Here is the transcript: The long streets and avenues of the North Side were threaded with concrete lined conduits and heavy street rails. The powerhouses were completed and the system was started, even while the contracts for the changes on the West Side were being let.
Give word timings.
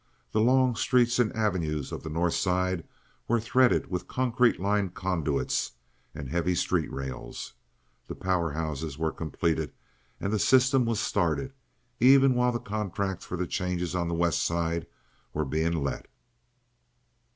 The 0.31 0.41
long 0.41 0.75
streets 0.75 1.19
and 1.19 1.31
avenues 1.35 1.91
of 1.91 2.01
the 2.01 2.09
North 2.09 2.33
Side 2.33 2.87
were 3.27 3.39
threaded 3.39 3.91
with 3.91 4.07
concrete 4.07 4.59
lined 4.59 4.95
conduits 4.95 5.73
and 6.15 6.27
heavy 6.27 6.55
street 6.55 6.91
rails. 6.91 7.53
The 8.07 8.15
powerhouses 8.15 8.97
were 8.97 9.11
completed 9.11 9.73
and 10.19 10.33
the 10.33 10.39
system 10.39 10.85
was 10.85 10.99
started, 10.99 11.53
even 11.99 12.33
while 12.33 12.51
the 12.51 12.59
contracts 12.59 13.27
for 13.27 13.37
the 13.37 13.45
changes 13.45 13.93
on 13.93 14.07
the 14.07 14.15
West 14.15 14.41
Side 14.43 14.87
were 15.35 15.45
being 15.45 15.83
let. 15.83 16.07